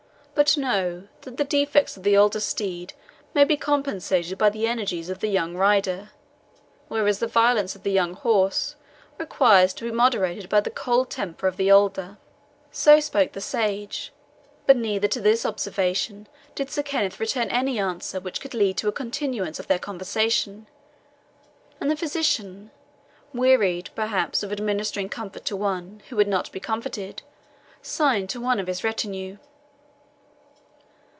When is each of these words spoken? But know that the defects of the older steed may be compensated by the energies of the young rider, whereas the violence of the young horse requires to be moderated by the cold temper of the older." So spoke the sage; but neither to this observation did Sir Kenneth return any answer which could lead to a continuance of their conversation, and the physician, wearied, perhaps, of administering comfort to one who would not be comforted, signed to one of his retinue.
But 0.33 0.57
know 0.57 1.07
that 1.21 1.37
the 1.37 1.43
defects 1.43 1.95
of 1.97 2.01
the 2.01 2.17
older 2.17 2.39
steed 2.39 2.93
may 3.35 3.43
be 3.43 3.55
compensated 3.55 4.39
by 4.39 4.49
the 4.49 4.65
energies 4.65 5.07
of 5.07 5.19
the 5.19 5.27
young 5.27 5.55
rider, 5.55 6.09
whereas 6.87 7.19
the 7.19 7.27
violence 7.27 7.75
of 7.75 7.83
the 7.83 7.91
young 7.91 8.15
horse 8.15 8.75
requires 9.19 9.71
to 9.75 9.83
be 9.83 9.91
moderated 9.91 10.49
by 10.49 10.59
the 10.61 10.71
cold 10.71 11.11
temper 11.11 11.45
of 11.47 11.57
the 11.57 11.71
older." 11.71 12.17
So 12.71 12.99
spoke 12.99 13.33
the 13.33 13.41
sage; 13.41 14.11
but 14.65 14.75
neither 14.77 15.07
to 15.09 15.21
this 15.21 15.45
observation 15.45 16.27
did 16.55 16.71
Sir 16.71 16.81
Kenneth 16.81 17.19
return 17.19 17.49
any 17.49 17.77
answer 17.77 18.19
which 18.19 18.41
could 18.41 18.55
lead 18.55 18.77
to 18.77 18.87
a 18.87 18.91
continuance 18.93 19.59
of 19.59 19.67
their 19.67 19.77
conversation, 19.79 20.65
and 21.79 21.91
the 21.91 21.95
physician, 21.95 22.71
wearied, 23.31 23.91
perhaps, 23.93 24.41
of 24.41 24.51
administering 24.51 25.07
comfort 25.09 25.45
to 25.45 25.55
one 25.55 26.01
who 26.09 26.15
would 26.15 26.27
not 26.27 26.51
be 26.51 26.59
comforted, 26.59 27.21
signed 27.83 28.31
to 28.31 28.41
one 28.41 28.59
of 28.59 28.65
his 28.65 28.83
retinue. 28.83 29.37